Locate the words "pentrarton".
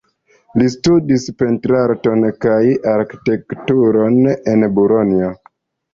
1.41-2.25